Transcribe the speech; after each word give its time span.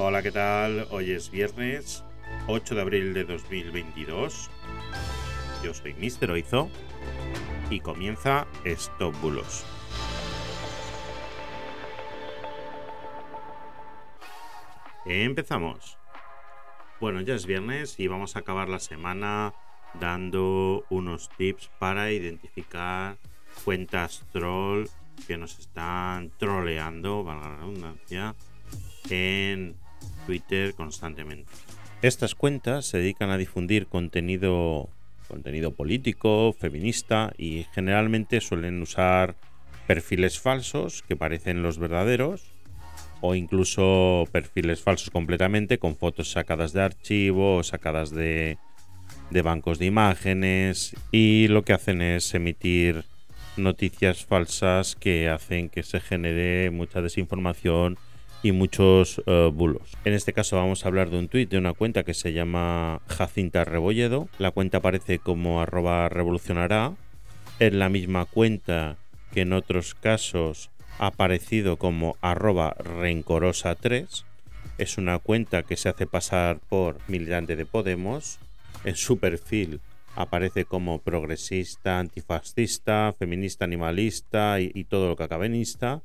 Hola, 0.00 0.22
¿qué 0.22 0.30
tal? 0.30 0.86
Hoy 0.92 1.10
es 1.10 1.28
viernes 1.28 2.04
8 2.46 2.76
de 2.76 2.80
abril 2.80 3.14
de 3.14 3.24
2022. 3.24 4.48
Yo 5.64 5.74
soy 5.74 5.92
Mr. 5.94 6.30
Oizo 6.30 6.70
y 7.68 7.80
comienza 7.80 8.46
Stop 8.62 9.20
Bulos. 9.20 9.64
Empezamos. 15.04 15.98
Bueno, 17.00 17.20
ya 17.22 17.34
es 17.34 17.44
viernes 17.44 17.98
y 17.98 18.06
vamos 18.06 18.36
a 18.36 18.38
acabar 18.38 18.68
la 18.68 18.78
semana 18.78 19.52
dando 19.98 20.84
unos 20.90 21.28
tips 21.30 21.70
para 21.80 22.12
identificar 22.12 23.16
cuentas 23.64 24.24
troll 24.30 24.86
que 25.26 25.36
nos 25.36 25.58
están 25.58 26.30
troleando, 26.38 27.24
valga 27.24 27.48
la 27.48 27.56
redundancia, 27.56 28.36
en 29.10 29.74
Twitter 30.28 30.74
constantemente. 30.74 31.50
Estas 32.02 32.34
cuentas 32.34 32.84
se 32.84 32.98
dedican 32.98 33.30
a 33.30 33.38
difundir 33.38 33.86
contenido, 33.86 34.90
contenido 35.26 35.72
político, 35.72 36.52
feminista 36.52 37.32
y 37.38 37.64
generalmente 37.72 38.42
suelen 38.42 38.82
usar 38.82 39.36
perfiles 39.86 40.38
falsos 40.38 41.02
que 41.02 41.16
parecen 41.16 41.62
los 41.62 41.78
verdaderos 41.78 42.44
o 43.22 43.34
incluso 43.34 44.28
perfiles 44.30 44.82
falsos 44.82 45.08
completamente 45.08 45.78
con 45.78 45.96
fotos 45.96 46.30
sacadas 46.30 46.74
de 46.74 46.82
archivo 46.82 47.62
sacadas 47.62 48.10
de, 48.10 48.58
de 49.30 49.42
bancos 49.42 49.78
de 49.78 49.86
imágenes 49.86 50.94
y 51.10 51.48
lo 51.48 51.64
que 51.64 51.72
hacen 51.72 52.02
es 52.02 52.34
emitir 52.34 53.06
noticias 53.56 54.26
falsas 54.26 54.94
que 54.94 55.30
hacen 55.30 55.70
que 55.70 55.82
se 55.82 56.00
genere 56.00 56.70
mucha 56.70 57.00
desinformación 57.00 57.96
y 58.42 58.52
muchos 58.52 59.18
uh, 59.26 59.50
bulos. 59.50 59.96
En 60.04 60.12
este 60.12 60.32
caso 60.32 60.56
vamos 60.56 60.84
a 60.84 60.88
hablar 60.88 61.10
de 61.10 61.18
un 61.18 61.28
tuit 61.28 61.50
de 61.50 61.58
una 61.58 61.72
cuenta 61.72 62.04
que 62.04 62.14
se 62.14 62.32
llama 62.32 63.00
Jacinta 63.08 63.64
Rebolledo. 63.64 64.28
La 64.38 64.50
cuenta 64.50 64.78
aparece 64.78 65.18
como 65.18 65.60
arroba 65.60 66.08
revolucionará. 66.08 66.94
Es 67.58 67.72
la 67.72 67.88
misma 67.88 68.24
cuenta 68.24 68.96
que 69.32 69.42
en 69.42 69.52
otros 69.52 69.94
casos 69.94 70.70
ha 70.98 71.08
aparecido 71.08 71.76
como 71.76 72.16
arroba 72.20 72.74
rencorosa3. 72.76 74.24
Es 74.78 74.98
una 74.98 75.18
cuenta 75.18 75.64
que 75.64 75.76
se 75.76 75.88
hace 75.88 76.06
pasar 76.06 76.60
por 76.68 76.98
militante 77.08 77.56
de 77.56 77.66
Podemos. 77.66 78.38
En 78.84 78.94
su 78.94 79.18
perfil 79.18 79.80
aparece 80.14 80.64
como 80.64 80.98
progresista, 81.00 81.98
antifascista, 81.98 83.14
feminista, 83.18 83.64
animalista 83.64 84.60
y, 84.60 84.84
todo 84.84 85.08
lo 85.08 85.16
que 85.16 85.24
acabe 85.24 85.46
en. 85.46 86.02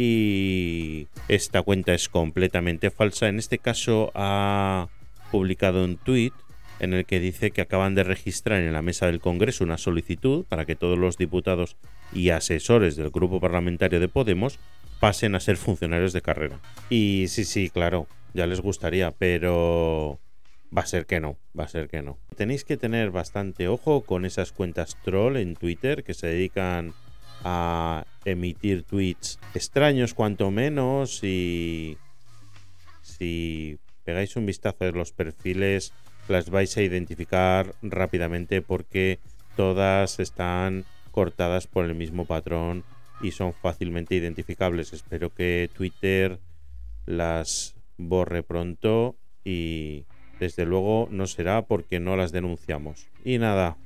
Y 0.00 1.08
esta 1.26 1.62
cuenta 1.62 1.92
es 1.92 2.08
completamente 2.08 2.90
falsa. 2.90 3.26
En 3.28 3.40
este 3.40 3.58
caso 3.58 4.12
ha 4.14 4.88
publicado 5.32 5.84
un 5.84 5.96
tweet 5.96 6.30
en 6.78 6.94
el 6.94 7.04
que 7.04 7.18
dice 7.18 7.50
que 7.50 7.62
acaban 7.62 7.96
de 7.96 8.04
registrar 8.04 8.62
en 8.62 8.72
la 8.72 8.80
mesa 8.80 9.06
del 9.06 9.18
Congreso 9.18 9.64
una 9.64 9.76
solicitud 9.76 10.44
para 10.48 10.64
que 10.64 10.76
todos 10.76 10.96
los 10.96 11.18
diputados 11.18 11.76
y 12.12 12.30
asesores 12.30 12.94
del 12.94 13.10
grupo 13.10 13.40
parlamentario 13.40 13.98
de 13.98 14.06
Podemos 14.06 14.60
pasen 15.00 15.34
a 15.34 15.40
ser 15.40 15.56
funcionarios 15.56 16.12
de 16.12 16.22
carrera. 16.22 16.60
Y 16.90 17.24
sí, 17.26 17.44
sí, 17.44 17.68
claro, 17.68 18.06
ya 18.34 18.46
les 18.46 18.60
gustaría, 18.60 19.10
pero 19.10 20.20
Va 20.76 20.82
a 20.82 20.86
ser 20.86 21.06
que 21.06 21.18
no, 21.18 21.38
va 21.58 21.64
a 21.64 21.68
ser 21.68 21.88
que 21.88 22.02
no. 22.02 22.18
Tenéis 22.36 22.64
que 22.64 22.76
tener 22.76 23.10
bastante 23.10 23.68
ojo 23.68 24.02
con 24.02 24.26
esas 24.26 24.52
cuentas 24.52 24.96
troll 25.02 25.38
en 25.38 25.56
Twitter 25.56 26.04
que 26.04 26.12
se 26.12 26.26
dedican 26.26 26.92
a 27.42 28.04
emitir 28.30 28.84
tweets 28.84 29.38
extraños 29.54 30.14
cuanto 30.14 30.50
menos 30.50 31.22
y 31.22 31.96
si 33.02 33.78
pegáis 34.04 34.36
un 34.36 34.46
vistazo 34.46 34.84
a 34.84 34.90
los 34.90 35.12
perfiles 35.12 35.92
las 36.28 36.50
vais 36.50 36.76
a 36.76 36.82
identificar 36.82 37.74
rápidamente 37.82 38.62
porque 38.62 39.18
todas 39.56 40.20
están 40.20 40.84
cortadas 41.10 41.66
por 41.66 41.84
el 41.84 41.94
mismo 41.94 42.26
patrón 42.26 42.84
y 43.20 43.32
son 43.32 43.52
fácilmente 43.52 44.14
identificables. 44.14 44.92
Espero 44.92 45.34
que 45.34 45.70
Twitter 45.74 46.38
las 47.06 47.74
borre 47.96 48.42
pronto 48.42 49.16
y 49.44 50.04
desde 50.38 50.66
luego 50.66 51.08
no 51.10 51.26
será 51.26 51.62
porque 51.62 51.98
no 51.98 52.16
las 52.16 52.30
denunciamos. 52.30 53.08
Y 53.24 53.38
nada, 53.38 53.76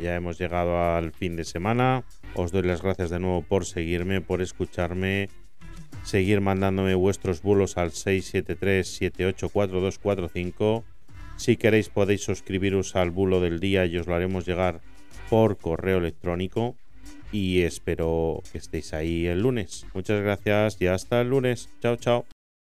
ya 0.00 0.14
hemos 0.14 0.38
llegado 0.38 0.94
al 0.94 1.10
fin 1.12 1.36
de 1.36 1.44
semana. 1.44 2.04
Os 2.34 2.52
doy 2.52 2.62
las 2.62 2.82
gracias 2.82 3.10
de 3.10 3.18
nuevo 3.18 3.42
por 3.42 3.66
seguirme, 3.66 4.20
por 4.20 4.40
escucharme, 4.42 5.28
seguir 6.04 6.40
mandándome 6.40 6.94
vuestros 6.94 7.42
bulos 7.42 7.76
al 7.76 7.90
673-784245. 7.90 10.84
Si 11.36 11.56
queréis 11.56 11.88
podéis 11.88 12.22
suscribiros 12.22 12.94
al 12.96 13.10
bulo 13.10 13.40
del 13.40 13.58
día 13.60 13.86
y 13.86 13.96
os 13.96 14.06
lo 14.06 14.14
haremos 14.14 14.46
llegar 14.46 14.80
por 15.28 15.56
correo 15.56 15.98
electrónico. 15.98 16.76
Y 17.32 17.62
espero 17.62 18.42
que 18.50 18.58
estéis 18.58 18.92
ahí 18.92 19.26
el 19.26 19.42
lunes. 19.42 19.86
Muchas 19.94 20.20
gracias 20.20 20.76
y 20.80 20.88
hasta 20.88 21.20
el 21.20 21.30
lunes. 21.30 21.70
Chao, 21.80 21.94
chao. 21.96 22.26